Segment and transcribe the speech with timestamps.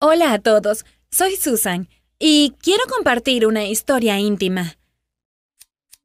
[0.00, 1.88] Hola a todos, soy Susan
[2.20, 4.76] y quiero compartir una historia íntima.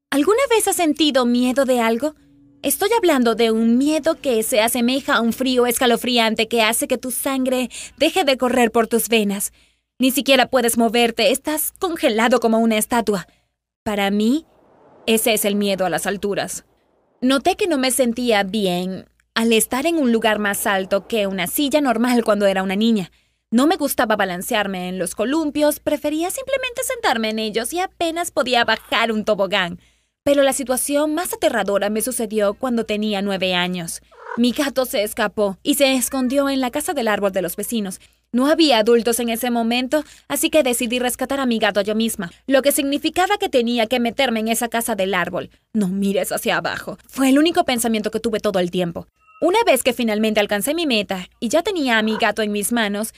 [0.09, 2.15] ¿Alguna vez has sentido miedo de algo?
[2.63, 6.97] Estoy hablando de un miedo que se asemeja a un frío escalofriante que hace que
[6.97, 9.53] tu sangre deje de correr por tus venas.
[9.99, 13.27] Ni siquiera puedes moverte, estás congelado como una estatua.
[13.83, 14.47] Para mí,
[15.05, 16.65] ese es el miedo a las alturas.
[17.21, 19.05] Noté que no me sentía bien
[19.35, 23.11] al estar en un lugar más alto que una silla normal cuando era una niña.
[23.53, 28.65] No me gustaba balancearme en los columpios, prefería simplemente sentarme en ellos y apenas podía
[28.65, 29.79] bajar un tobogán.
[30.23, 34.01] Pero la situación más aterradora me sucedió cuando tenía nueve años.
[34.37, 38.01] Mi gato se escapó y se escondió en la casa del árbol de los vecinos.
[38.31, 42.31] No había adultos en ese momento, así que decidí rescatar a mi gato yo misma,
[42.47, 45.51] lo que significaba que tenía que meterme en esa casa del árbol.
[45.73, 46.97] No mires hacia abajo.
[47.07, 49.05] Fue el único pensamiento que tuve todo el tiempo.
[49.43, 52.71] Una vez que finalmente alcancé mi meta y ya tenía a mi gato en mis
[52.71, 53.13] manos,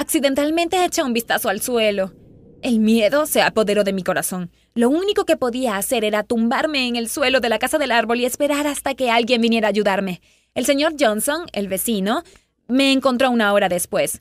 [0.00, 2.14] accidentalmente eché un vistazo al suelo.
[2.62, 4.50] El miedo se apoderó de mi corazón.
[4.74, 8.18] Lo único que podía hacer era tumbarme en el suelo de la casa del árbol
[8.18, 10.22] y esperar hasta que alguien viniera a ayudarme.
[10.54, 12.22] El señor Johnson, el vecino,
[12.66, 14.20] me encontró una hora después.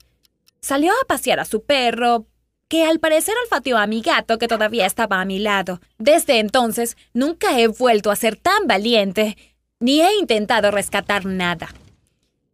[0.59, 2.25] Salió a pasear a su perro,
[2.67, 5.79] que al parecer olfateó a mi gato que todavía estaba a mi lado.
[5.97, 9.37] Desde entonces, nunca he vuelto a ser tan valiente,
[9.79, 11.69] ni he intentado rescatar nada.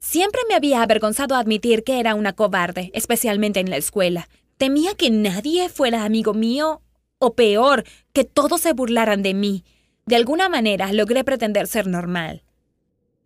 [0.06, 4.30] Siempre me había avergonzado admitir que era una cobarde, especialmente en la escuela.
[4.58, 6.84] Temía que nadie fuera amigo mío
[7.18, 9.64] o peor, que todos se burlaran de mí.
[10.06, 12.44] De alguna manera logré pretender ser normal.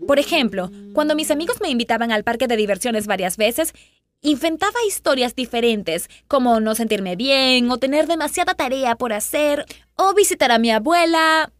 [0.07, 3.73] Por ejemplo, cuando mis amigos me invitaban al parque de diversiones varias veces,
[4.21, 10.49] inventaba historias diferentes, como no sentirme bien, o tener demasiada tarea por hacer, o visitar
[10.49, 11.51] a mi abuela,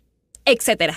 [0.45, 0.93] etc.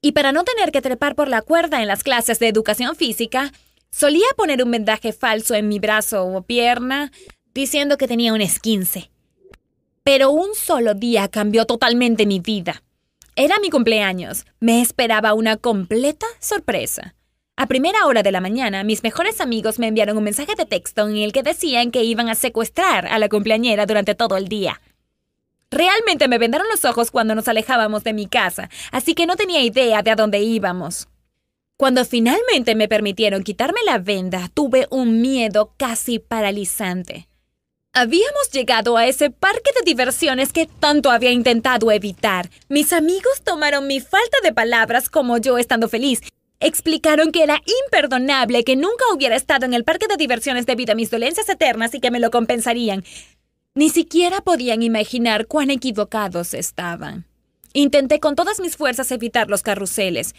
[0.00, 3.50] Y para no tener que trepar por la cuerda en las clases de educación física,
[3.94, 7.12] solía poner un vendaje falso en mi brazo o pierna,
[7.54, 9.10] diciendo que tenía un esquince.
[10.02, 12.82] Pero un solo día cambió totalmente mi vida.
[13.36, 14.44] Era mi cumpleaños.
[14.60, 17.14] Me esperaba una completa sorpresa.
[17.56, 21.08] A primera hora de la mañana, mis mejores amigos me enviaron un mensaje de texto
[21.08, 24.80] en el que decían que iban a secuestrar a la cumpleañera durante todo el día.
[25.70, 29.62] Realmente me vendaron los ojos cuando nos alejábamos de mi casa, así que no tenía
[29.62, 31.08] idea de a dónde íbamos.
[31.76, 37.28] Cuando finalmente me permitieron quitarme la venda, tuve un miedo casi paralizante.
[37.92, 42.48] Habíamos llegado a ese parque de diversiones que tanto había intentado evitar.
[42.68, 46.20] Mis amigos tomaron mi falta de palabras como yo estando feliz.
[46.60, 50.96] Explicaron que era imperdonable que nunca hubiera estado en el parque de diversiones debido a
[50.96, 53.04] mis dolencias eternas y que me lo compensarían.
[53.74, 57.26] Ni siquiera podían imaginar cuán equivocados estaban.
[57.72, 60.36] Intenté con todas mis fuerzas evitar los carruseles.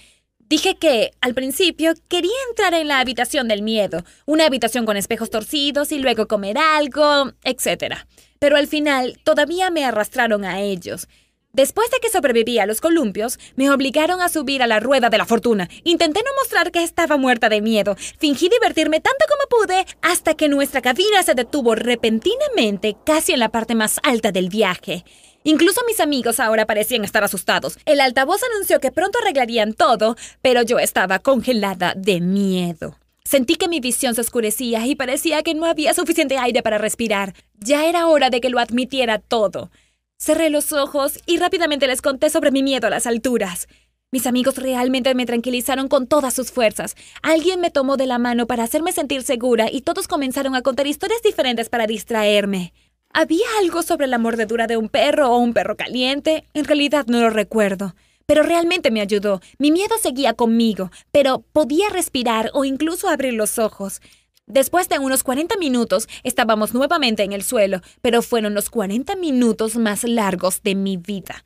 [0.47, 5.31] Dije que, al principio, quería entrar en la habitación del miedo, una habitación con espejos
[5.31, 7.95] torcidos y luego comer algo, etc.
[8.37, 11.07] Pero al final todavía me arrastraron a ellos.
[11.55, 15.17] Después de que sobreviví a los columpios, me obligaron a subir a la rueda de
[15.17, 15.69] la fortuna.
[15.85, 17.95] Intenté no mostrar que estaba muerta de miedo.
[18.19, 23.47] Fingí divertirme tanto como pude hasta que nuestra cabina se detuvo repentinamente casi en la
[23.47, 25.05] parte más alta del viaje.
[25.45, 27.77] Incluso mis amigos ahora parecían estar asustados.
[27.85, 32.97] El altavoz anunció que pronto arreglarían todo, pero yo estaba congelada de miedo.
[33.23, 37.33] Sentí que mi visión se oscurecía y parecía que no había suficiente aire para respirar.
[37.59, 39.71] Ya era hora de que lo admitiera todo.
[40.17, 43.67] Cerré los ojos y rápidamente les conté sobre mi miedo a las alturas.
[44.11, 46.95] Mis amigos realmente me tranquilizaron con todas sus fuerzas.
[47.21, 50.87] Alguien me tomó de la mano para hacerme sentir segura y todos comenzaron a contar
[50.87, 52.71] historias diferentes para distraerme.
[53.11, 56.45] ¿Había algo sobre la mordedura de un perro o un perro caliente?
[56.53, 57.93] En realidad no lo recuerdo.
[58.25, 59.41] Pero realmente me ayudó.
[59.59, 64.01] Mi miedo seguía conmigo, pero podía respirar o incluso abrir los ojos.
[64.47, 69.75] Después de unos 40 minutos estábamos nuevamente en el suelo, pero fueron los 40 minutos
[69.75, 71.43] más largos de mi vida.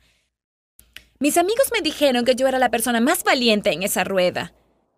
[1.18, 4.52] Mis amigos me dijeron que yo era la persona más valiente en esa rueda.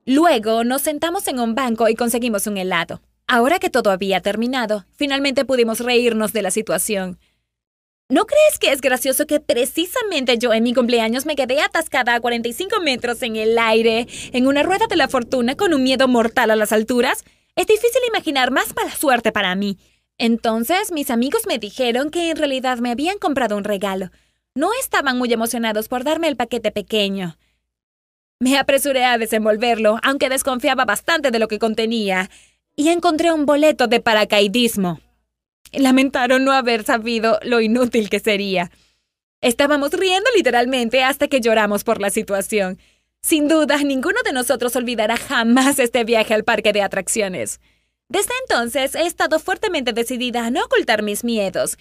[0.05, 3.01] Luego nos sentamos en un banco y conseguimos un helado.
[3.29, 7.21] Ahora que todo había terminado, finalmente pudimos reírnos de la situación.
[8.09, 12.21] ¿No crees que es gracioso que precisamente yo en mi cumpleaños me quedé atascada a
[12.21, 16.51] 45 metros en el aire, en una rueda de la fortuna con un miedo mortal
[16.51, 17.25] a las alturas?
[17.57, 19.79] Es difícil imaginar más mala suerte para mí.
[20.19, 24.11] Entonces mis amigos me dijeron que en realidad me habían comprado un regalo.
[24.55, 27.37] No estaban muy emocionados por darme el paquete pequeño.
[28.39, 32.29] Me apresuré a desenvolverlo, aunque desconfiaba bastante de lo que contenía
[32.75, 35.01] y encontré un boleto de paracaidismo.
[35.73, 38.71] Lamentaron no haber sabido lo inútil que sería.
[39.41, 42.79] Estábamos riendo literalmente hasta que lloramos por la situación.
[43.25, 47.61] Sin duda, ninguno de nosotros olvidará jamás este viaje al parque de atracciones.
[48.09, 51.79] Desde entonces he estado fuertemente decidida a no ocultar mis miedos,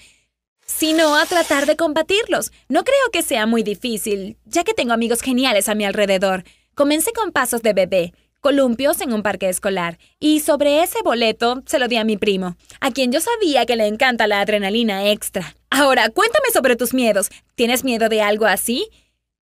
[0.65, 2.51] sino a tratar de combatirlos.
[2.69, 6.43] No creo que sea muy difícil, ya que tengo amigos geniales a mi alrededor.
[6.75, 11.79] Comencé con pasos de bebé, columpios en un parque escolar, y sobre ese boleto se
[11.79, 15.55] lo di a mi primo, a quien yo sabía que le encanta la adrenalina extra.
[15.71, 17.29] Ahora, cuéntame sobre tus miedos.
[17.55, 18.89] ¿Tienes miedo de algo así?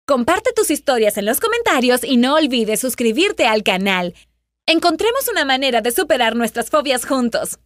[0.06, 4.12] Comparte tus historias en los comentarios y no olvides suscribirte al canal.
[4.66, 7.58] Encontremos una manera de superar nuestras fobias juntos.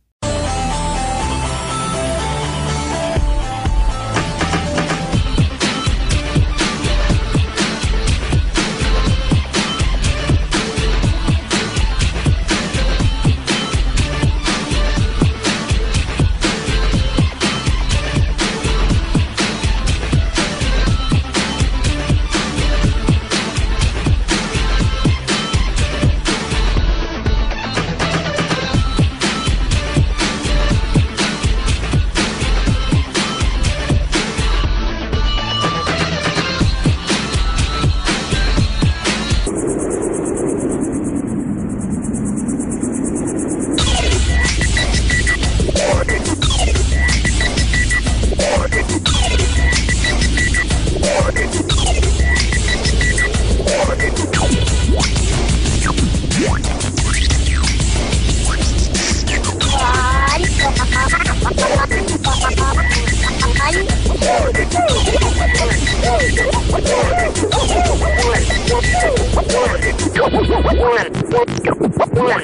[71.30, 72.42] ポッカポカポカ!